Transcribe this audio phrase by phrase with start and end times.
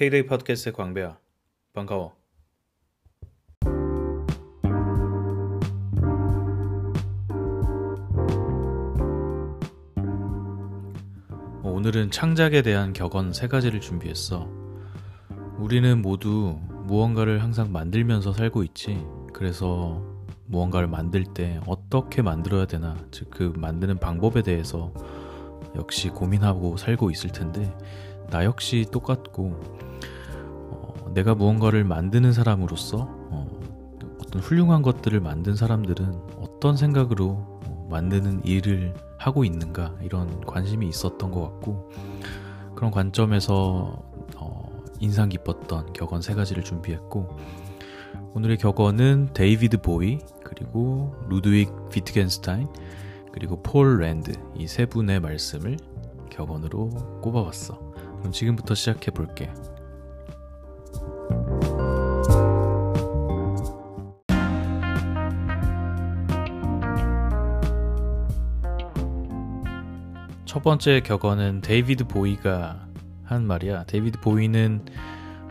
[0.00, 1.18] K-데이 팟캐스트의 광배야.
[1.74, 2.16] 반가워.
[11.62, 14.48] 어, 오늘은 창작에 대한 격언 세 가지를 준비했어.
[15.58, 19.04] 우리는 모두 무언가를 항상 만들면서 살고 있지.
[19.34, 20.02] 그래서
[20.46, 24.94] 무언가를 만들 때 어떻게 만들어야 되나, 즉 그 만드는 방법에 대해서
[25.76, 27.70] 역시 고민하고 살고 있을 텐데,
[28.30, 29.60] 나 역시 똑같고,
[30.70, 33.60] 어, 내가 무언가를 만드는 사람으로서 어,
[34.30, 41.30] 떤 훌륭한 것들을 만든 사람들은 어떤 생각으로 어, 만드는 일을 하고 있는가 이런 관심이 있었던
[41.30, 41.90] 것 같고
[42.76, 44.02] 그런 관점에서
[44.36, 47.36] 어, 인상 깊었던 격언 세 가지를 준비했고
[48.34, 52.68] 오늘의 격언은 데이비드 보위 그리고 루드윅 비트겐스타인
[53.32, 55.76] 그리고 폴 랜드 이 세 분의 말씀을
[56.30, 57.89] 격언으로 꼽아봤어.
[58.20, 59.50] 그럼 지금부터 시작해 볼게.
[70.44, 72.88] 첫 번째 격언은 데이비드 보위가
[73.22, 73.84] 한 말이야.
[73.84, 74.84] 데이비드 보위는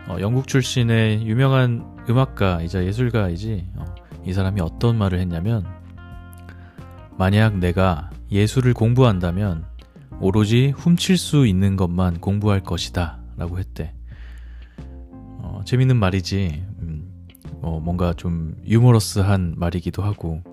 [0.10, 3.66] 어, 영국 출신의 유명한 음악가이자 예술가이지.
[3.78, 3.86] 어,
[4.26, 5.66] 이 사람이 어떤 말을 했냐면,
[7.18, 9.69] 만약 내가 예술을 공부한다면
[10.22, 13.20] 오로지 훔칠 수 있는 것만 공부할 것이다.
[13.38, 13.94] 라고 했대.
[15.10, 16.64] 어, 재밌는 말이지.
[16.82, 17.10] 음,
[17.62, 20.44] 어, 뭔가 좀 유머러스한 말이기도 하고.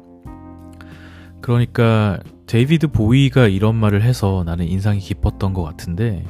[1.40, 6.24] 그러니까 데이비드 보위가 이런 말을 해서 나는 인상이 깊었던 것 같은데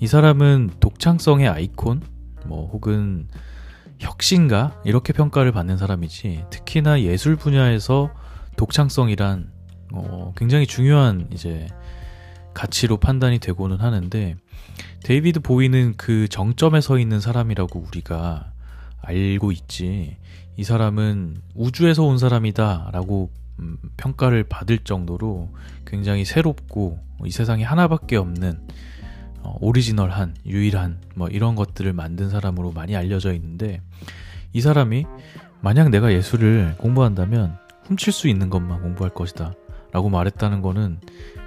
[0.00, 2.02] 이 사람은 독창성의 아이콘
[2.46, 3.28] 뭐 혹은
[3.98, 8.10] 혁신가 이렇게 평가를 받는 사람이지 특히나 예술 분야에서
[8.56, 9.50] 독창성이란
[9.92, 11.66] 어, 굉장히 중요한 이제
[12.56, 14.36] 가치로 판단이 되고는 하는데
[15.02, 18.50] 데이비드 보이는 그 정점에 서 있는 사람이라고 우리가
[19.02, 20.16] 알고 있지.
[20.56, 25.50] 이 사람은 우주에서 온 사람이다라고 음, 평가를 받을 정도로
[25.86, 28.58] 굉장히 새롭고 이 세상에 하나밖에 없는
[29.42, 33.82] 어, 오리지널한 유일한 뭐 이런 것들을 만든 사람으로 많이 알려져 있는데
[34.54, 35.04] 이 사람이
[35.60, 39.52] 만약 내가 예술을 공부한다면 훔칠 수 있는 것만 공부할 것이다
[39.92, 41.00] 라고 말했다는 거는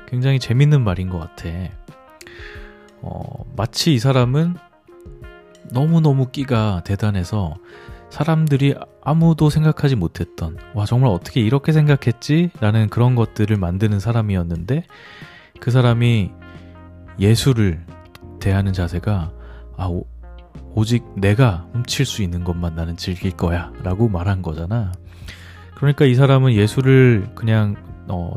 [0.10, 1.50] 굉장히 재밌는 말인 것 같아.
[3.02, 4.56] 어, 마치 이 사람은
[5.72, 7.56] 너무너무 끼가 대단해서
[8.10, 12.50] 사람들이 아무도 생각하지 못했던, 와, 정말 어떻게 이렇게 생각했지?
[12.60, 14.84] 라는 그런 것들을 만드는 사람이었는데,
[15.60, 16.32] 그 사람이
[17.20, 17.86] 예술을
[18.40, 19.32] 대하는 자세가,
[19.78, 20.06] 아, 오,
[20.74, 23.72] 오직 내가 훔칠 수 있는 것만 나는 즐길 거야.
[23.84, 24.92] 라고 말한 거잖아.
[25.76, 27.76] 그러니까 이 사람은 예술을 그냥,
[28.08, 28.34] 어,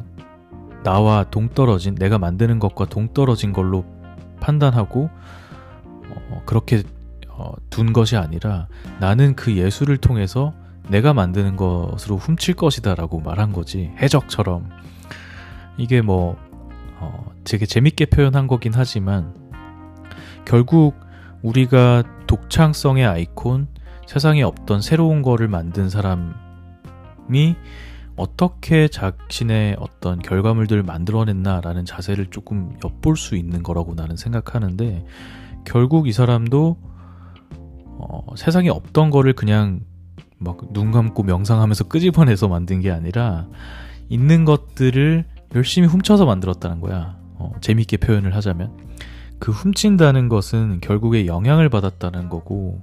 [0.83, 3.85] 나와 동떨어진, 내가 만드는 것과 동떨어진 걸로
[4.41, 5.11] 판단하고,
[6.09, 6.83] 어, 그렇게
[7.29, 8.69] 어, 둔 것이 아니라
[9.01, 10.53] 나는 그 예술을 통해서
[10.89, 13.91] 내가 만드는 것으로 훔칠 것이다라고 말한 거지.
[13.99, 14.69] 해적처럼.
[15.79, 16.37] 이게 뭐
[16.99, 19.35] 어, 되게 재밌게 표현한 거긴 하지만
[20.45, 20.95] 결국
[21.43, 23.67] 우리가 독창성의 아이콘
[24.07, 27.57] 세상에 없던 새로운 거를 만든 사람이
[28.17, 35.05] 어떻게 자신의 어떤 결과물들을 만들어냈나라는 자세를 조금 엿볼 수 있는 거라고 나는 생각하는데
[35.65, 36.77] 결국 이 사람도
[37.99, 39.81] 어, 세상에 없던 거를 그냥
[40.39, 43.47] 막 눈 감고 명상하면서 끄집어내서 만든 게 아니라
[44.09, 45.25] 있는 것들을
[45.55, 47.17] 열심히 훔쳐서 만들었다는 거야.
[47.35, 48.77] 어, 재밌게 표현을 하자면.
[49.39, 52.81] 그 훔친다는 것은 결국에 영향을 받았다는 거고,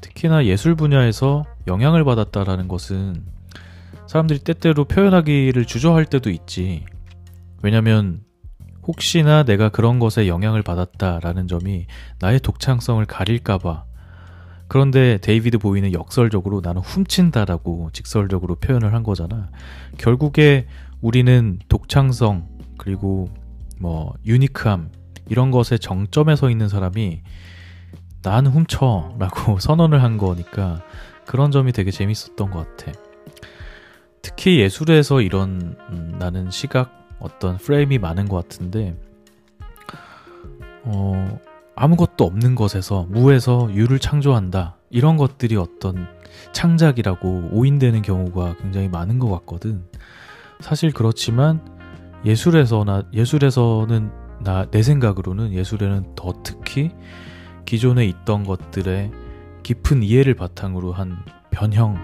[0.00, 3.22] 특히나 예술 분야에서 영향을 받았다라는 것은
[4.06, 6.84] 사람들이 때때로 표현하기를 주저할 때도 있지.
[7.62, 8.20] 왜냐면
[8.86, 11.86] 혹시나 내가 그런 것에 영향을 받았다라는 점이
[12.20, 13.84] 나의 독창성을 가릴까봐
[14.68, 19.50] 그런데 데이비드 보이는 역설적으로 나는 훔친다라고 직설적으로 표현을 한 거잖아.
[19.98, 20.66] 결국에
[21.00, 22.48] 우리는 독창성
[22.78, 23.28] 그리고
[23.78, 24.90] 뭐 유니크함
[25.28, 27.22] 이런 것의 정점에 서 있는 사람이
[28.22, 30.82] 나는 훔쳐라고 선언을 한 거니까
[31.26, 32.92] 그런 점이 되게 재밌었던 것 같아.
[34.24, 38.96] 특히 예술에서 이런 음, 나는 시각 어떤 프레임이 많은 것 같은데
[40.84, 41.38] 어
[41.76, 44.76] 아무것도 없는 것에서 무에서 유를 창조한다.
[44.88, 46.06] 이런 것들이 어떤
[46.52, 49.84] 창작이라고 오인되는 경우가 굉장히 많은 것 같거든.
[50.60, 51.60] 사실 그렇지만
[52.24, 54.10] 예술에서나 예술에서는
[54.42, 56.92] 나 내 생각으로는 예술에는 더 특히
[57.66, 59.10] 기존에 있던 것들의
[59.62, 61.18] 깊은 이해를 바탕으로 한
[61.50, 61.98] 변형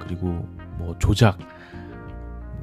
[0.00, 1.38] 그리고 뭐 조작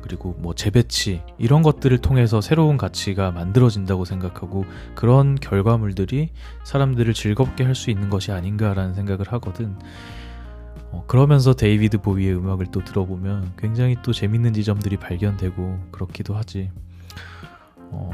[0.02, 4.66] 그리고 뭐 재배치 이런 것들을 통해서 새로운 가치가 만들어진다고 생각하고
[4.96, 6.30] 그런 결과물들이
[6.64, 9.76] 사람들을 즐겁게 할 수 있는 것이 아닌가라는 생각을 하거든.
[10.92, 16.72] 어, 그러면서 데이비드 보위의 음악을 또 들어보면 굉장히 또 재밌는 지점들이 발견되고 그렇기도 하지.
[17.92, 18.10] 어,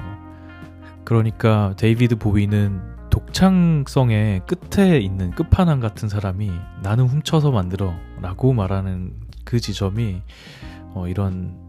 [1.06, 6.52] 그러니까 데이비드 보위는 독창성의 끝에 있는 끝판왕 같은 사람이
[6.82, 9.14] 나는 훔쳐서 만들어 라고 말하는
[9.46, 10.22] 그 지점이
[10.96, 11.63] 어, 이런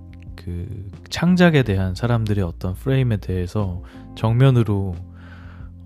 [0.45, 3.83] 그 창작에 대한 사람들의 어떤 프레임에 대해서
[4.15, 4.95] 정면으로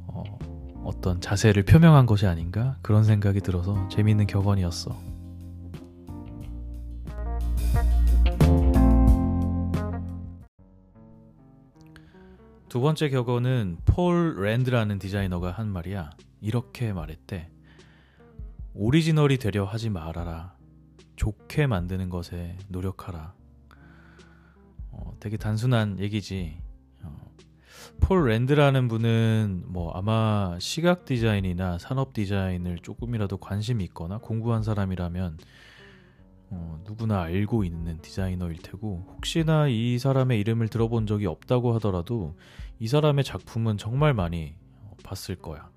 [0.09, 0.25] 어,
[0.83, 4.97] 어떤 자세를 표명한 것이 아닌가 그런 생각이 들어서 재미있는 격언이었어.
[12.69, 16.11] 두 번째 격언은 폴 랜드라는 디자이너가 한 말이야.
[16.41, 17.49] 이렇게 말했대.
[18.75, 20.55] 오리지널이 되려 하지 말아라.
[21.15, 23.38] 좋게 만드는 것에 노력하라.
[24.99, 26.57] 어, 되게 단순한 얘기지.
[27.03, 27.17] 어,
[28.01, 35.39] 폴 랜드라는 분은 뭐 아마 시각 디자인이나 산업 디자인을 조금이라도 관심이 있거나 공부한 사람이라면
[36.51, 42.37] 어, 누구나 알고 있는 디자이너일 테고 혹시나 이 사람의 이름을 들어본 적이 없다고 하더라도
[42.79, 45.71] 이 사람의 작품은 정말 많이 어, 봤을 거야.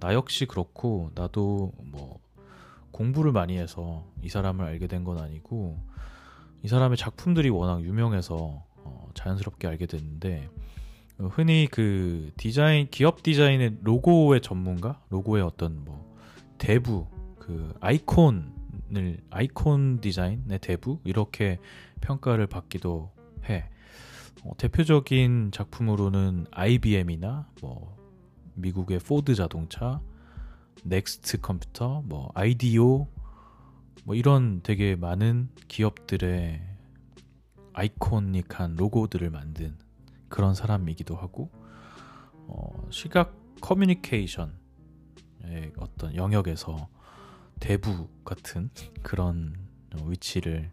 [0.00, 2.20] 나 역시 그렇고 나도 뭐
[2.90, 5.78] 공부를 많이 해서 이 사람을 알게 된 건 아니고
[6.62, 10.48] 이 사람의 작품들이 워낙 유명해서 어, 자연스럽게 알게 됐는데
[11.18, 15.00] 어, 흔히 그 디자인 기업 디자인의 로고의 전문가?
[15.10, 16.14] 로고의 어떤 뭐
[16.58, 17.06] 대부
[17.38, 20.98] 그 아이콘을 아이콘 디자인의 대부?
[21.04, 21.58] 이렇게
[22.00, 23.12] 평가를 받기도
[23.48, 23.68] 해.
[24.44, 27.96] 어, 대표적인 작품으로는 IBM이나 뭐
[28.54, 30.00] 미국의 포드 자동차
[30.84, 33.08] 넥스트 컴퓨터, 뭐 아이디오
[34.06, 36.62] 뭐 이런 되게 많은 기업들의
[37.72, 39.76] 아이코닉한 로고들을 만든
[40.28, 41.50] 그런 사람이기도 하고
[42.46, 44.52] 어, 시각 커뮤니케이션의
[45.78, 46.88] 어떤 영역에서
[47.58, 48.70] 대부 같은
[49.02, 49.56] 그런
[50.04, 50.70] 위치를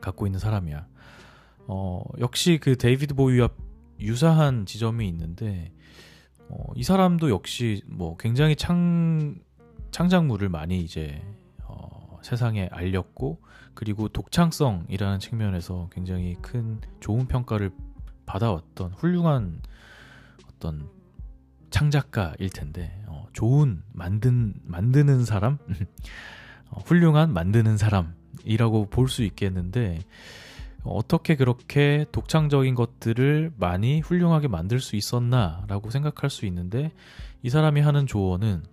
[0.00, 0.88] 갖고 있는 사람이야.
[1.66, 3.50] 어, 역시 그 데이비드 보위와
[4.00, 5.74] 유사한 지점이 있는데
[6.48, 9.34] 어, 이 사람도 역시 뭐 굉장히 창
[9.90, 11.37] 창작물을 많이 이제 어,
[12.28, 13.40] 세상에 알렸고
[13.72, 17.70] 그리고 독창성이라는 측면에서 굉장히 큰 좋은 평가를
[18.26, 19.62] 받아왔던 훌륭한
[20.46, 20.90] 어떤
[21.70, 25.56] 창작가일 텐데 어, 좋은 만든 만드는 사람
[26.68, 30.00] 어, 훌륭한 만드는 사람이라고 볼 수 있겠는데
[30.84, 36.92] 어떻게 그렇게 독창적인 것들을 많이 훌륭하게 만들 수 있었나라고 생각할 수 있는데
[37.42, 38.64] 이 사람이 하는 조언은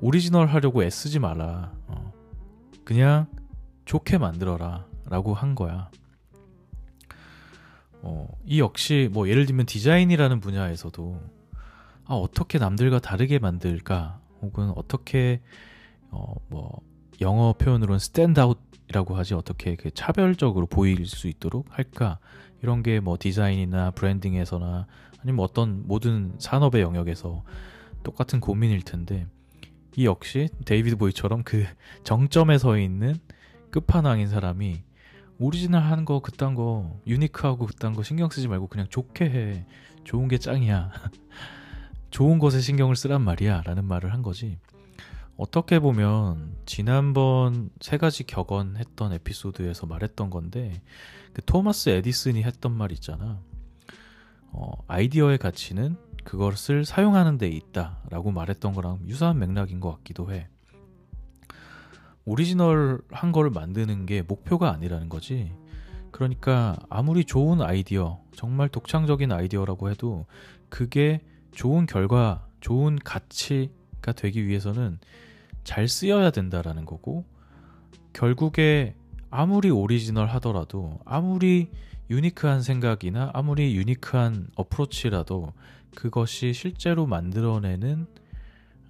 [0.00, 1.72] 오리지널 하려고 애쓰지 마라.
[1.86, 2.11] 어,
[2.84, 3.26] 그냥
[3.84, 4.86] 좋게 만들어라.
[5.06, 5.90] 라고 한 거야.
[8.02, 11.20] 어, 이 역시 뭐 예를 들면 디자인이라는 분야에서도
[12.06, 14.20] 아, 어떻게 남들과 다르게 만들까?
[14.40, 15.40] 혹은 어떻게
[16.10, 16.80] 어, 뭐
[17.20, 18.58] 영어 표현으로는 stand out
[18.88, 22.18] 이라고 하지 어떻게 그 차별적으로 보일 수 있도록 할까
[22.62, 24.86] 이런 게 뭐 디자인이나 branding에서나
[25.20, 27.44] 아니면 어떤 모든 산업의 영역에서
[28.02, 29.26] 똑같은 고민일 텐데
[29.96, 31.64] 이 역시 데이비드 보위처럼 그
[32.04, 33.16] 정점에 서 있는
[33.70, 34.82] 끝판왕인 사람이
[35.38, 39.66] 오리지널 하는 거 그딴 거 유니크하고 그딴 거 신경 쓰지 말고 그냥 좋게 해.
[40.04, 40.92] 좋은 게 짱이야.
[42.10, 43.62] 좋은 것에 신경을 쓰란 말이야.
[43.62, 44.58] 라는 말을 한 거지.
[45.36, 50.82] 어떻게 보면 지난번 세 가지 격언했던 에피소드에서 말했던 건데
[51.32, 53.40] 그 토마스 에디슨이 했던 말 있잖아.
[54.52, 60.48] 어, 아이디어의 가치는 그것을 사용하는 데 있다라고 말했던 거랑 유사한 맥락인 것 같기도 해.
[62.24, 65.52] 오리지널 한 거를 만드는 게 목표가 아니라는 거지.
[66.12, 70.26] 그러니까 아무리 좋은 아이디어, 정말 독창적인 아이디어라고 해도
[70.68, 71.20] 그게
[71.52, 74.98] 좋은 결과, 좋은 가치가 되기 위해서는
[75.64, 77.24] 잘 쓰여야 된다라는 거고
[78.12, 78.94] 결국에
[79.30, 81.70] 아무리 오리지널 하더라도 아무리
[82.10, 85.52] 유니크한 생각이나 아무리 유니크한 어프로치라도
[85.94, 88.06] 그것이 실제로 만들어내는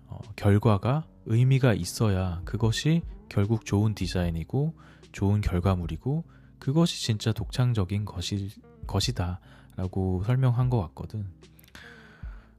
[0.07, 4.75] 어, 결과가 의미가 있어야 그것이 결국 좋은 디자인이고
[5.13, 6.25] 좋은 결과물이고
[6.59, 8.51] 그것이 진짜 독창적인 것이,
[8.87, 9.41] 것이다
[9.77, 11.27] 라고 설명한 것 같거든.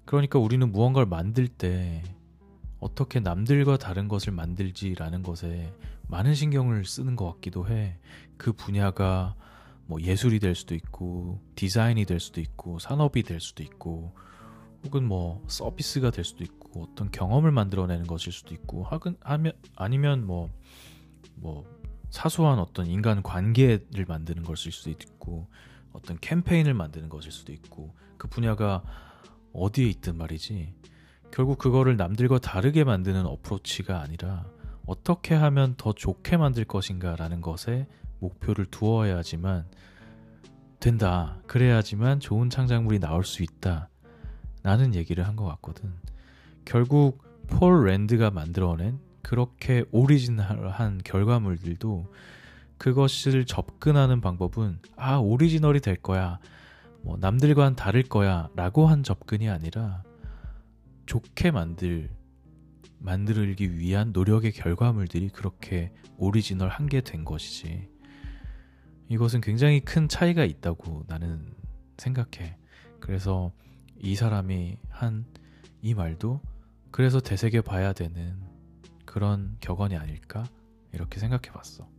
[0.05, 2.03] 그러니까 우리는 무언가를 만들 때
[2.79, 5.73] 어떻게 남들과 다른 것을 만들지라는 것에
[6.07, 7.97] 많은 신경을 쓰는 것 같기도 해.
[8.37, 9.35] 그 분야가
[9.85, 14.13] 뭐 예술이 될 수도 있고, 디자인이 될 수도 있고, 산업이 될 수도 있고,
[14.83, 20.25] 혹은 뭐 서비스가 될 수도 있고, 어떤 경험을 만들어내는 것일 수도 있고, 하긴 하면 아니면
[20.25, 20.49] 뭐,
[21.35, 21.65] 뭐
[22.13, 25.47] 사소한 어떤 인간 관계를 만드는 것일 수도 있고
[25.93, 28.83] 어떤 캠페인을 만드는 것일 수도 있고 그 분야가
[29.51, 30.75] 어디에 있든 말이지
[31.31, 34.45] 결국 그거를 남들과 다르게 만드는 어프로치가 아니라
[34.85, 37.87] 어떻게 하면 더 좋게 만들 것인가라는 것에
[38.19, 39.65] 목표를 두어야지만
[40.79, 41.41] 된다.
[41.47, 43.89] 그래야지만 좋은 창작물이 나올 수 있다.
[44.63, 45.91] 라는 얘기를 한 것 같거든.
[46.65, 52.11] 결국 폴 랜드가 만들어낸 그렇게 오리지널한 결과물들도
[52.77, 56.39] 그것을 접근하는 방법은 아 오리지널이 될 거야.
[57.01, 58.49] 뭐 남들과는 다를 거야.
[58.55, 60.03] 라고 한 접근이 아니라
[61.05, 62.09] 좋게 만들
[62.99, 67.89] 만들기 위한 노력의 결과물들이 그렇게 오리지널 한 게 된 것이지.
[69.09, 71.53] 이것은 굉장히 큰 차이가 있다고 나는
[71.97, 72.57] 생각해.
[73.01, 73.51] 그래서
[73.99, 75.25] 이 사람이 한
[75.85, 76.39] 이 말도
[76.91, 78.39] 그래서 되새겨 봐야 되는
[79.05, 80.45] 그런 격언이 아닐까
[80.93, 81.89] 이렇게 생각해 봤어.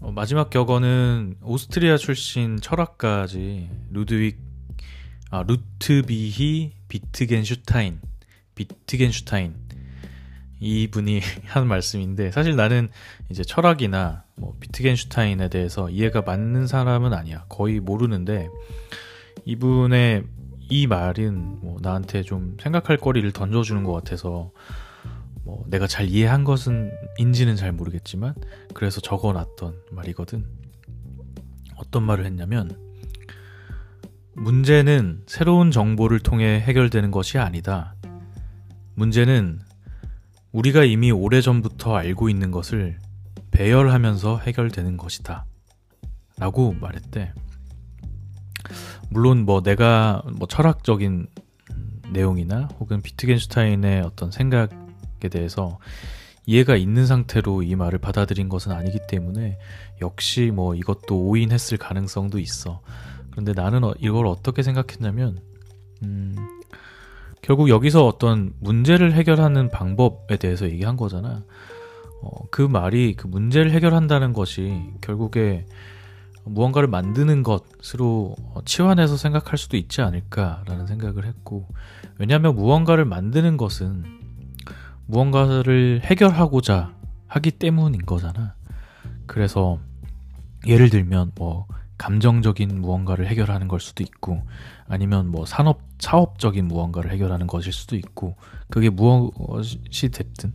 [0.00, 4.38] 어, 마지막 격언은 오스트리아 출신 철학가지 루드윅
[5.30, 8.00] 아 루트비히 비트겐슈타인
[8.56, 9.54] 비트겐슈타인
[10.60, 12.88] 이분이 한 말씀인데 사실 나는
[13.30, 18.48] 이제 철학이나 뭐 비트겐슈타인에 대해서 이해가 맞는 사람은 아니야 거의 모르는데
[19.44, 20.24] 이분의
[20.68, 24.52] 이 말은 뭐 나한테 좀 생각할 거리를 던져주는 것 같아서
[25.42, 28.34] 뭐 내가 잘 이해한 것은 인지는 잘 모르겠지만
[28.74, 30.44] 그래서 적어놨던 말이거든.
[31.76, 32.78] 어떤 말을 했냐면
[34.34, 37.94] 문제는 새로운 정보를 통해 해결되는 것이 아니다.
[38.94, 39.60] 문제는
[40.52, 42.98] 우리가 이미 오래전부터 알고 있는 것을
[43.50, 45.46] 배열하면서 해결되는 것이다.
[46.38, 47.32] 라고 말했대.
[49.10, 51.28] 물론 뭐 내가 뭐 철학적인
[52.12, 54.72] 내용이나 혹은 비트겐슈타인의 어떤 생각
[55.22, 55.78] 에 대해서
[56.46, 59.58] 이해가 있는 상태로 이 말을 받아들인 것은 아니기 때문에
[60.00, 62.80] 역시 뭐 이것도 오인했을 가능성도 있어.
[63.30, 65.40] 그런데 나는 어, 이걸 어떻게 생각했냐면,
[66.02, 66.34] 음,
[67.42, 71.42] 결국 여기서 어떤 문제를 해결하는 방법에 대해서 얘기한 거잖아.
[72.22, 75.66] 어, 그 말이 그 문제를 해결한다는 것이 결국에
[76.44, 81.66] 무언가를 만드는 것으로 치환해서 생각할 수도 있지 않을까라는 생각을 했고,
[82.18, 84.04] 왜냐하면 무언가를 만드는 것은
[85.06, 86.94] 무언가를 해결하고자
[87.26, 88.54] 하기 때문인 거잖아.
[89.26, 89.78] 그래서
[90.66, 91.66] 예를 들면 뭐
[92.00, 94.42] 감정적인 무언가를 해결하는 걸 수도 있고
[94.88, 98.36] 아니면 뭐 산업 사업적인 무언가를 해결하는 것일 수도 있고
[98.70, 100.54] 그게 무엇이 됐든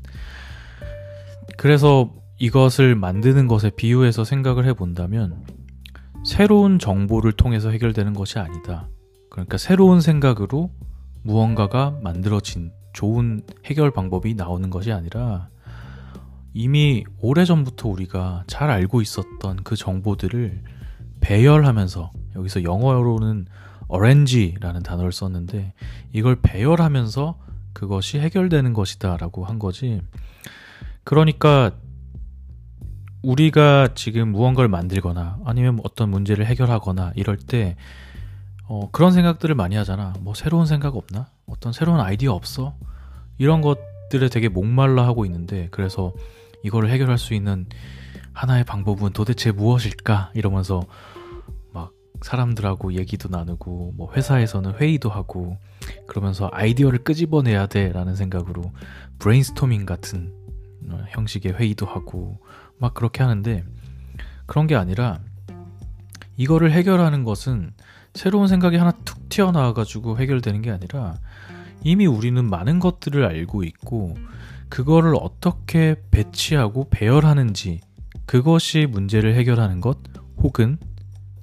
[1.56, 5.46] 그래서 이것을 만드는 것에 비유해서 생각을 해 본다면
[6.26, 8.90] 새로운 정보를 통해서 해결되는 것이 아니다.
[9.30, 10.72] 그러니까 새로운 생각으로
[11.22, 15.50] 무언가가 만들어진 좋은 해결 방법이 나오는 것이 아니라
[16.56, 20.75] 이미 오래전부터 우리가 잘 알고 있었던 그 정보들을
[21.26, 23.48] 배열하면서 여기서 영어로는
[23.88, 25.74] orange라는 단어를 썼는데
[26.14, 27.40] 이걸 배열하면서
[27.74, 30.02] 그것이 해결되는 것이다 라고 한 거지.
[31.04, 31.72] 그러니까
[33.24, 37.76] 우리가 지금 무언가를 만들거나 아니면 어떤 문제를 해결하거나 이럴 때
[38.68, 40.14] 어, 그런 생각들을 많이 하잖아.
[40.20, 41.30] 뭐 새로운 생각 없나?
[41.48, 42.76] 어떤 새로운 아이디어 없어?
[43.40, 46.14] 이런 것들에 되게 목말라 하고 있는데 그래서
[46.64, 47.66] 이거를 해결할 수 있는
[48.34, 50.32] 하나의 방법은 도대체 무엇일까?
[50.36, 51.15] 이러면서 막
[52.22, 55.58] 사람들하고 얘기도 나누고 뭐 회사에서는 회의도 하고
[56.08, 58.72] 그러면서 아이디어를 끄집어내야 돼라는 생각으로
[59.20, 60.34] 브레인스토밍 같은
[60.90, 62.40] 어, 형식의 회의도 하고
[62.78, 63.64] 막 그렇게 하는데
[64.46, 65.20] 그런 게 아니라
[66.38, 67.72] 이거를 해결하는 것은
[68.14, 71.16] 새로운 생각이 하나 툭 튀어나와 가지고 해결되는 게 아니라
[71.84, 74.18] 이미 우리는 많은 것들을 알고 있고
[74.70, 77.82] 그거를 어떻게 배치하고 배열하는지
[78.26, 80.00] 그것이 문제를 해결하는 것
[80.38, 80.78] 혹은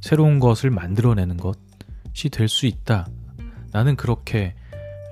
[0.02, 3.08] 새로운 것을 만들어내는 것이 될 수 있다.
[3.70, 4.54] 나는 그렇게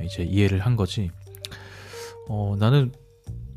[0.04, 1.10] 이제 이해를 한 거지.
[2.28, 2.92] 어, 나는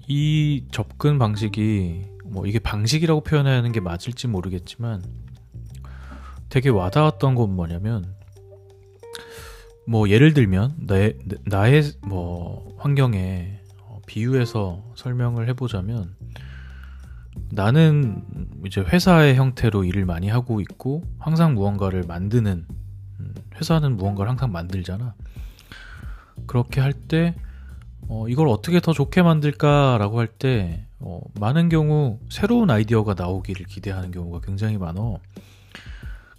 [0.08, 5.04] 이 접근 방식이 뭐 이게 방식이라고 표현하는 게 맞을지 모르겠지만
[6.50, 8.16] 되게 와닿았던 건 뭐냐면
[9.88, 16.16] 뭐 예를 들면 나의, 나의 뭐 환경에 어, 비유해서 설명을 해보자면
[17.53, 18.24] 나는
[18.65, 22.65] 이제 회사의 형태로 일을 많이 하고 있고 항상 무언가를 만드는
[23.19, 25.13] 음, 회사는 무언가를 항상 만들잖아.
[26.48, 27.36] 그렇게 할때
[28.10, 34.41] 어, 이걸 어떻게 더 좋게 만들까라고 할때 어, 많은 경우 새로운 아이디어가 나오기를 기대하는 경우가
[34.41, 35.19] 굉장히 많어.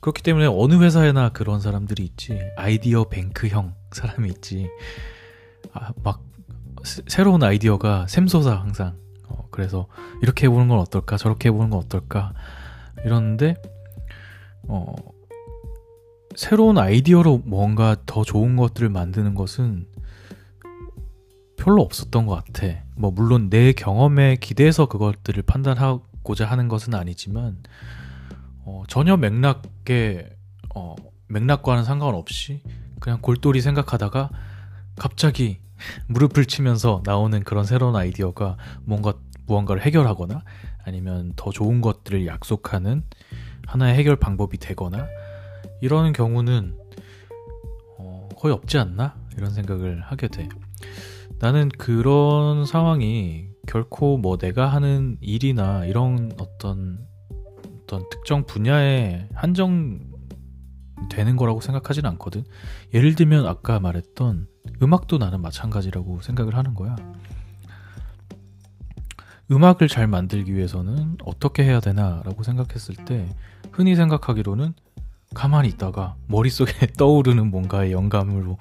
[0.00, 2.40] 그렇기 때문에 어느 회사에나 그런 사람들이 있지.
[2.56, 4.68] 아이디어 뱅크형 사람이 있지.
[5.73, 6.23] 아, 막
[6.83, 9.03] 새로운 아이디어가 샘솟아 항상.
[9.54, 9.87] 어, 그래서
[10.20, 11.16] 이렇게 해보는 건 어떨까?
[11.16, 12.34] 저렇게 해보는 건 어떨까?
[13.04, 13.54] 이러는데
[14.64, 14.94] 어,
[16.34, 19.87] 새로운 아이디어로 뭔가 더 좋은 것들을 만드는 것은
[21.56, 22.66] 별로 없었던 것 같아.
[22.96, 27.62] 뭐 물론 내 경험에 기대해서 그것들을 판단하고자 하는 것은 아니지만
[28.64, 30.30] 어, 전혀 맥락에
[30.75, 30.96] 어,
[31.28, 32.61] 맥락과는 상관없이
[33.00, 34.30] 그냥 골똘히 생각하다가
[34.96, 35.61] 갑자기
[36.08, 39.14] 무릎을 치면서 나오는 그런 새로운 아이디어가 뭔가
[39.47, 40.43] 무언가를 해결하거나
[40.85, 43.05] 아니면 더 좋은 것들을 약속하는
[43.67, 45.07] 하나의 해결 방법이 되거나
[45.81, 46.79] 이런 경우는
[47.99, 50.49] 어, 거의 없지 않나 이런 생각을 하게 돼.
[51.39, 56.99] 나는 그런 상황이 결코 뭐 내가 하는 일이나 이런 어떤
[57.83, 60.07] 어떤 특정 분야에 한정되는
[61.37, 62.45] 거라고 생각하진 않거든.
[62.95, 64.49] 예를 들면 아까 말했던
[64.83, 66.97] 음악도 나는 마찬가지라고 생각을 하는 거야.
[69.51, 73.29] 음악을 잘 만들기 위해서는 어떻게 해야 되나라고 생각했을 때
[73.73, 74.75] 흔히 생각하기로는
[75.35, 78.59] 가만히 있다가 머릿속에 떠오르는 뭔가의 영감으로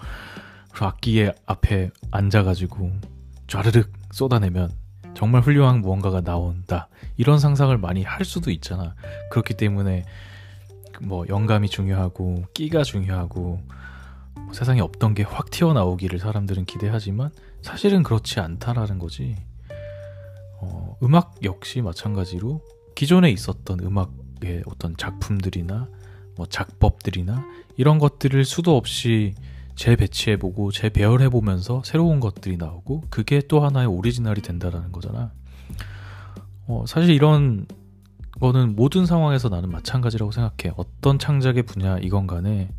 [0.80, 2.92] 악기의 앞에 앉아가지고
[3.48, 4.72] 좌르륵 쏟아내면
[5.14, 6.88] 정말 훌륭한 무언가가 나온다.
[7.18, 8.96] 이런 상상을 많이 할 수도 있잖아.
[9.30, 10.04] 그렇기 때문에
[11.02, 13.62] 뭐 영감이 중요하고 끼가 중요하고
[14.36, 17.30] 뭐 세상에 없던 게 확 튀어나오기를 사람들은 기대하지만
[17.62, 19.38] 사실은 그렇지 않다라는 거지.
[20.64, 22.62] 어, 음악 역시 마찬가지로
[22.96, 25.90] 기존에 있었던 음악의 어떤 작품들이나
[26.36, 27.46] 뭐 작법들이나
[27.78, 29.36] 이런 것들을 수도 없이
[29.76, 35.32] 재배치해보고 재배열해보면서 새로운 것들이 나오고 그게 또 하나의 오리지널이 된다라는 거잖아.
[36.68, 37.66] 어, 사실 이런
[38.40, 40.74] 거는 모든 상황에서 나는 마찬가지라고 생각해.
[40.78, 42.70] 어떤 창작의 분야 이건 간에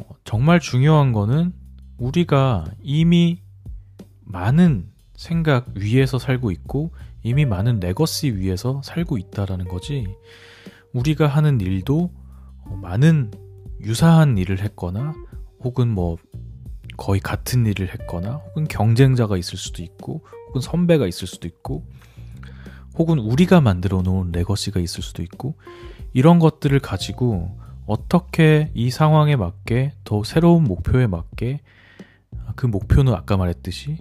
[0.00, 1.52] 어, 정말 중요한 거는
[1.98, 3.40] 우리가 이미
[4.24, 6.92] 많은 생각 위에서 살고 있고
[7.22, 10.06] 이미 많은 legacy 위에서 살고 있다라는 거지.
[10.92, 12.10] 우리가 하는 일도
[12.64, 13.32] 어, 많은
[13.80, 15.14] 유사한 일을 했거나
[15.60, 16.16] 혹은 뭐
[16.96, 21.84] 거의 같은 일을 했거나 혹은 경쟁자가 있을 수도 있고 혹은 선배가 있을 수도 있고
[22.96, 25.56] 혹은 우리가 만들어 놓은 레거시가 있을 수도 있고
[26.14, 31.60] 이런 것들을 가지고 어떻게 이 상황에 맞게 더 새로운 목표에 맞게
[32.56, 33.98] 그 목표는 아까 말했듯이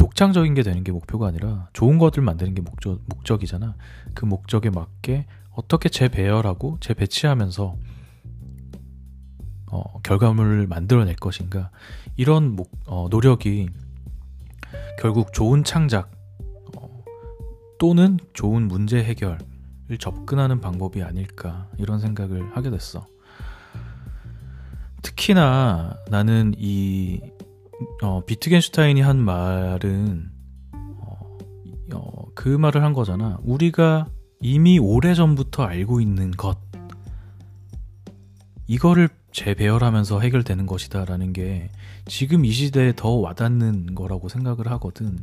[0.00, 3.76] 독창적인 게 되는 게 목표가 아니라 좋은 것들 만드는 게 목적, 목적이잖아.
[4.14, 7.76] 그 목적에 맞게 어떻게 재배열하고 재배치하면서
[9.72, 11.70] 어, 결과물을 만들어낼 것인가
[12.16, 13.68] 이런 목, 어, 노력이
[14.98, 16.10] 결국 좋은 창작
[16.78, 17.04] 어,
[17.78, 19.38] 또는 좋은 문제 해결을
[19.98, 23.06] 접근하는 방법이 아닐까 이런 생각을 하게 됐어.
[25.02, 27.20] 특히나 나는 이
[28.02, 30.30] 어, 비트겐슈타인이 한 말은
[30.72, 31.38] 어,
[31.94, 33.38] 어, 그 말을 한 거잖아.
[33.42, 34.08] 우리가
[34.40, 36.58] 이미 오래 전부터 알고 있는 것
[38.66, 41.70] 이거를 재배열하면서 해결되는 것이다라는 게
[42.06, 45.18] 지금 이 시대에 더 와닿는 거라고 생각을 하거든.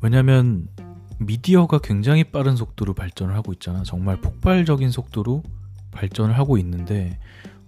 [0.00, 0.68] 왜냐면
[1.18, 3.82] 미디어가 굉장히 빠른 속도로 발전을 하고 있잖아.
[3.82, 5.42] 정말 폭발적인 속도로
[5.90, 7.18] 발전을 하고 있는데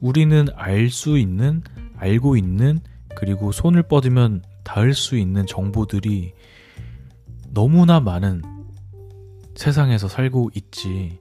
[0.00, 1.62] 우리는 알 수 있는,
[1.96, 2.80] 알고 있는,
[3.20, 6.32] 그리고 손을 뻗으면 닿을 수 있는 정보들이
[7.52, 8.42] 너무나 많은
[9.54, 11.18] 세상에서 살고 있지.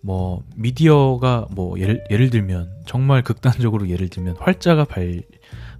[0.00, 5.22] 뭐 미디어가 뭐 예를, 예를 들면 정말 극단적으로 예를 들면 활자가 발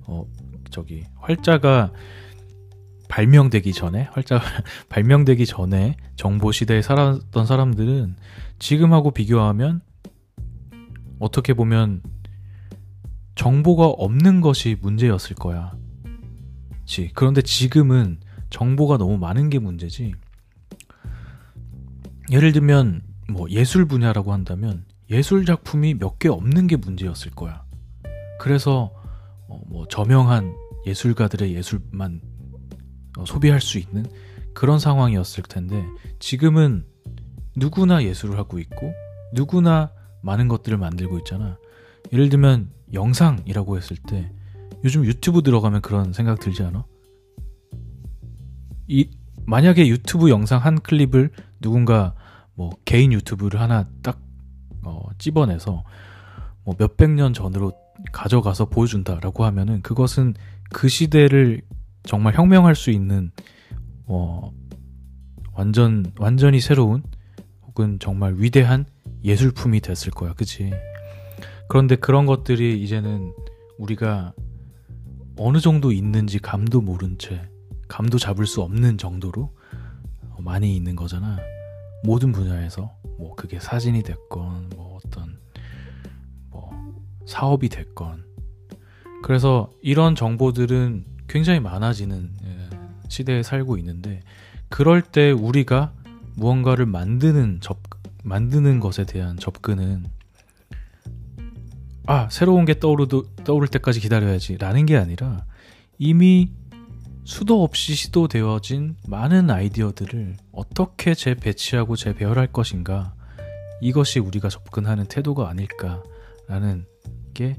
[0.08, 0.26] 어
[0.70, 1.92] 저기 활자가
[3.08, 4.42] 발명되기 전에 활자가
[4.88, 8.16] 발명되기 전에 정보 시대에 살았던 사람들은
[8.58, 9.82] 지금하고 비교하면
[11.18, 12.02] 어떻게 보면
[13.38, 15.72] 정보가 없는 것이 문제였을 거야.
[16.84, 18.18] 지 그런데 지금은
[18.50, 20.12] 정보가 너무 많은 게 문제지.
[22.32, 27.64] 예를 들면 뭐 예술 분야라고 한다면 예술 작품이 몇 개 없는 게 문제였을 거야.
[28.40, 28.92] 그래서
[29.48, 30.54] 어 뭐 저명한
[30.86, 32.20] 예술가들의 예술만
[33.18, 34.04] 어 소비할 수 있는
[34.52, 35.84] 그런 상황이었을 텐데
[36.18, 36.84] 지금은
[37.56, 38.92] 누구나 예술을 하고 있고
[39.32, 41.56] 누구나 많은 것들을 만들고 있잖아.
[42.12, 44.30] 예를 들면 영상이라고 했을 때
[44.84, 46.84] 요즘 유튜브 들어가면 그런 생각 들지 않아?
[48.86, 49.10] 이
[49.46, 52.14] 만약에 유튜브 영상 한 클립을 누군가
[52.54, 54.20] 뭐 개인 유튜브를 하나 딱
[54.82, 55.84] 어, 찝어내서
[56.64, 57.72] 뭐 몇백 년 전으로
[58.12, 60.34] 가져가서 보여준다라고 하면은 그것은
[60.70, 61.62] 그 시대를
[62.04, 63.30] 정말 혁명할 수 있는
[64.06, 64.52] 어,
[65.52, 67.02] 완전 완전히 새로운
[67.66, 68.86] 혹은 정말 위대한
[69.24, 70.32] 예술품이 됐을 거야.
[70.34, 70.70] 그치?
[71.68, 73.32] 그런데 그런 것들이 이제는
[73.78, 74.32] 우리가
[75.36, 77.48] 어느 정도 있는지 감도 모른 채,
[77.86, 79.54] 감도 잡을 수 없는 정도로
[80.40, 81.38] 많이 있는 거잖아.
[82.04, 82.92] 모든 분야에서.
[83.18, 85.38] 뭐 그게 사진이 됐건, 뭐 어떤,
[86.50, 86.70] 뭐
[87.26, 88.24] 사업이 됐건.
[89.22, 92.68] 그래서 이런 정보들은 굉장히 많아지는 예,
[93.08, 94.20] 시대에 살고 있는데,
[94.68, 95.92] 그럴 때 우리가
[96.36, 97.78] 무언가를 만드는 접,
[98.22, 100.06] 만드는 것에 대한 접근은
[102.10, 104.56] 아, 새로운 게 떠오르도, 떠오를 때까지 기다려야지.
[104.56, 105.44] 라는 게 아니라
[105.98, 106.50] 이미
[107.26, 113.12] 수도 없이 시도되어진 많은 아이디어들을 어떻게 재배치하고 재배열할 것인가
[113.82, 116.86] 이것이 우리가 접근하는 태도가 아닐까라는
[117.34, 117.58] 게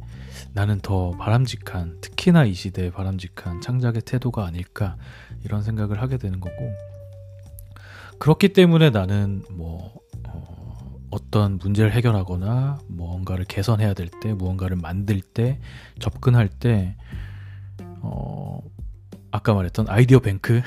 [0.54, 4.98] 나는 더 바람직한 특히나 이 시대에 바람직한 창작의 태도가 아닐까
[5.46, 6.56] 이런 생각을 하게 되는 거고
[8.18, 9.94] 그렇기 때문에 나는 뭐
[11.12, 12.80] 어떤 문제를 해결하거나
[13.20, 15.60] 무언가를 개선해야 될 때, 무언가를 만들 때,
[16.00, 16.96] 접근할 때,
[18.02, 18.62] 어,
[19.32, 20.62] 아까 말했던 아이디어 뱅크.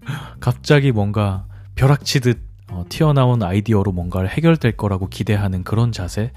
[0.40, 6.32] 갑자기 뭔가 벼락치듯 어, 튀어나온 아이디어로 뭔가를 해결될 거라고 기대하는 그런 자세.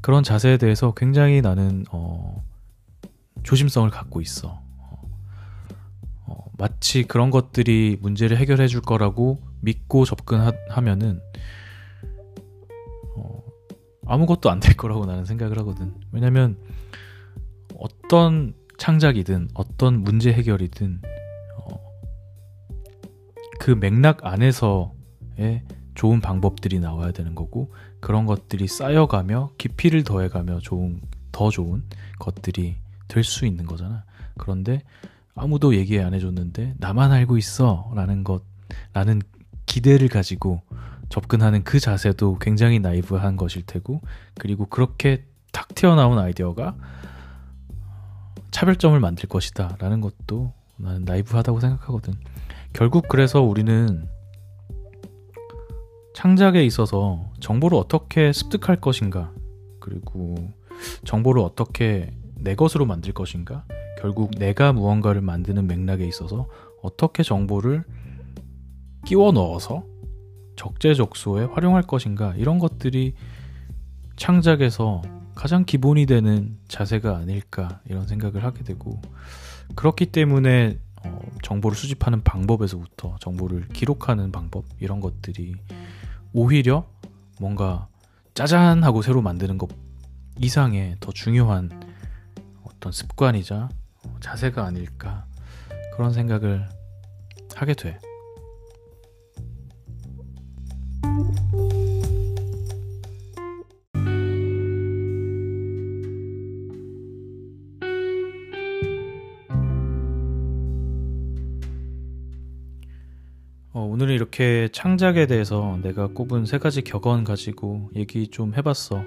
[0.00, 2.42] 그런 자세에 대해서 굉장히 나는, 어,
[3.42, 4.60] 조심성을 갖고 있어.
[6.26, 11.20] 어, 마치 그런 것들이 문제를 해결해 줄 거라고 믿고 접근하면은
[14.10, 15.94] 아무것도 안 될 거라고 나는 생각을 하거든.
[16.12, 16.56] 왜냐면
[17.78, 21.00] 어떤 창작이든 어떤 문제 해결이든
[21.58, 21.80] 어,
[23.58, 25.62] 그 맥락 안에서의
[25.94, 31.00] 좋은 방법들이 나와야 되는 거고 그런 것들이 쌓여가며 깊이를 더해가며 좋은
[31.32, 31.84] 더 좋은
[32.18, 32.76] 것들이
[33.08, 34.04] 될 수 있는 거잖아.
[34.38, 34.82] 그런데
[35.34, 38.42] 아무도 얘기 안 해줬는데 나만 알고 있어라는 것
[38.92, 39.20] 라는
[39.66, 40.62] 기대를 가지고
[41.10, 44.00] 접근하는 그 자세도 굉장히 나이브한 것일 테고
[44.38, 46.76] 그리고 그렇게 탁 튀어나온 아이디어가
[48.50, 52.14] 차별점을 만들 것이다 라는 것도 나는 나이브하다고 생각하거든.
[52.72, 54.08] 결국 그래서 우리는
[56.14, 59.32] 창작에 있어서 정보를 어떻게 습득할 것인가
[59.80, 60.36] 그리고
[61.04, 63.64] 정보를 어떻게 내 것으로 만들 것인가
[64.00, 66.48] 결국 내가 무언가를 만드는 맥락에 있어서
[66.82, 67.84] 어떻게 정보를
[69.04, 69.84] 끼워 넣어서
[70.60, 73.14] 적재적소에 활용할 것인가 이런 것들이
[74.16, 75.00] 창작에서
[75.34, 79.00] 가장 기본이 되는 자세가 아닐까 이런 생각을 하게 되고
[79.74, 85.54] 그렇기 때문에 어, 정보를 수집하는 방법에서부터 정보를 기록하는 방법 이런 것들이
[86.34, 86.86] 오히려
[87.40, 87.88] 뭔가
[88.34, 89.70] 짜잔 하고 새로 만드는 것
[90.38, 91.70] 이상의 더 중요한
[92.64, 93.70] 어떤 습관이자
[94.20, 95.24] 자세가 아닐까
[95.96, 96.68] 그런 생각을
[97.54, 97.98] 하게 돼.
[114.30, 119.02] 이렇게 창작에 대해서 내가 꼽은 세 가지 격언 가지고 얘기 좀 해봤어.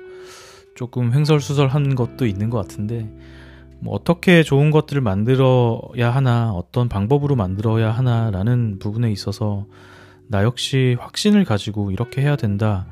[0.76, 3.10] 조금 횡설수설한 것도 있는 것 같은데,
[3.80, 9.66] 뭐 어떻게 좋은 것들을 만들어야 하나, 어떤 방법으로 만들어야 하나라는 부분에 있어서
[10.28, 12.86] 나 역시 확신을 가지고 이렇게 해야 된다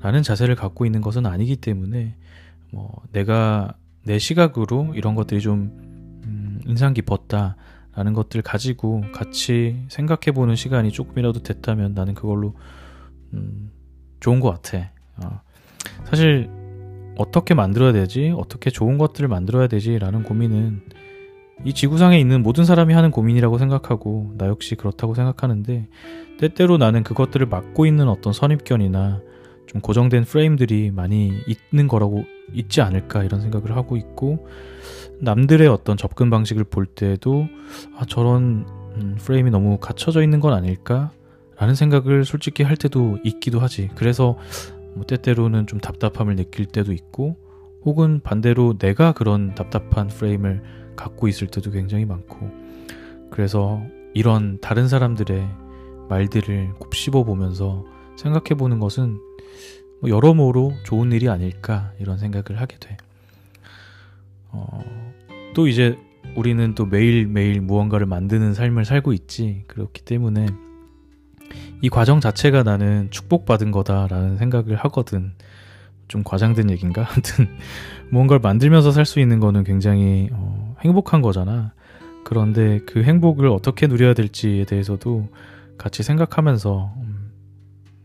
[0.00, 2.16] 라는 자세를 갖고 있는 것은 아니기 때문에
[2.72, 5.70] 뭐 내가 내 시각으로 이런 것들이 좀
[6.24, 7.56] 음, 인상 깊었다
[8.00, 12.54] 라는 것들 가지고 같이 생각해 보는 시간이 조금이라도 됐다면 나는 그걸로
[13.34, 13.70] 음,
[14.20, 14.90] 좋은 것 같아.
[15.22, 15.42] 어.
[16.04, 16.48] 사실
[17.18, 18.32] 어떻게 만들어야 되지?
[18.34, 19.98] 어떻게 좋은 것들을 만들어야 되지?
[19.98, 20.80] 라는 고민은
[21.66, 25.88] 이 지구상에 있는 모든 사람이 하는 고민이라고 생각하고 나 역시 그렇다고 생각하는데
[26.38, 29.20] 때때로 나는 그것들을 막고 있는 어떤 선입견이나
[29.66, 34.48] 좀 고정된 프레임들이 많이 있는 거라고 있지 않을까 이런 생각을 하고 있고
[35.20, 37.46] 남들의 어떤 접근 방식을 볼 때에도
[37.96, 41.12] 아 저런 음, 프레임이 너무 갖춰져 있는 건 아닐까
[41.56, 44.38] 라는 생각을 솔직히 할 때도 있기도 하지 그래서
[44.94, 47.36] 뭐 때때로는 좀 답답함을 느낄 때도 있고
[47.84, 50.62] 혹은 반대로 내가 그런 답답한 프레임을
[50.96, 52.50] 갖고 있을 때도 굉장히 많고
[53.30, 53.82] 그래서
[54.14, 55.48] 이런 다른 사람들의
[56.08, 57.84] 말들을 곱씹어 보면서
[58.16, 59.18] 생각해 보는 것은
[60.00, 62.96] 뭐 여러모로 좋은 일이 아닐까 이런 생각을 하게 돼.
[64.52, 64.80] 어,
[65.54, 65.98] 또 이제
[66.36, 69.64] 우리는 또 매일매일 무언가를 만드는 삶을 살고 있지.
[69.66, 70.46] 그렇기 때문에
[71.82, 75.32] 이 과정 자체가 나는 축복받은 거다라는 생각을 하거든.
[76.08, 77.02] 좀 과장된 얘기인가?
[77.08, 77.48] 하여튼
[78.10, 81.72] 무언가를 만들면서 살 수 있는 거는 굉장히 어, 행복한 거잖아.
[82.24, 85.28] 그런데 그 행복을 어떻게 누려야 될지에 대해서도
[85.78, 87.32] 같이 생각하면서 음,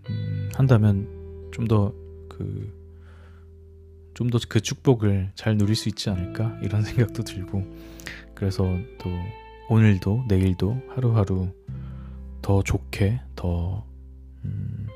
[0.09, 1.07] 음, 한다면
[1.51, 2.05] 좀 더
[2.37, 2.84] 그
[4.15, 7.63] 좀 더 그 축복을 잘 누릴 수 있지 않을까 이런 생각도 들고
[8.33, 8.63] 그래서
[8.97, 9.09] 또
[9.69, 11.49] 오늘도 내일도 하루하루
[12.41, 13.85] 더 좋게 더
[14.43, 14.87] 음,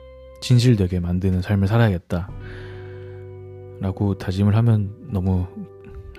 [0.42, 2.30] 진실되게 만드는 삶을 살아야겠다
[3.80, 5.48] 라고 다짐을 하면 너무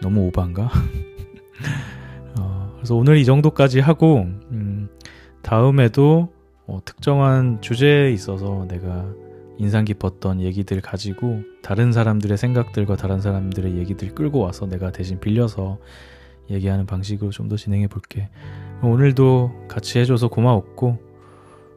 [0.01, 0.71] 너무 오반가?
[2.41, 4.89] 어, 그래서 오늘 이 정도까지 하고 음,
[5.43, 6.33] 다음에도
[6.67, 9.13] 어, 특정한 주제에 있어서 내가
[9.61, 15.79] 인상 깊었던 얘기들 가지고 다른 사람들의 생각들과 다른 사람들의 얘기들 끌고 와서 내가 대신 빌려서
[16.51, 18.31] 얘기하는 방식으로 좀 더 진행해 볼게.
[18.83, 20.99] 오늘도 같이 해줘서 고마웠고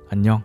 [0.09, 0.43] 안녕.